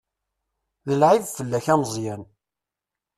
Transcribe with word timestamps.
D 0.87 0.89
lεib 1.01 1.23
fell-ak 1.35 1.65
a 1.73 1.75
Meẓyan. 1.81 2.21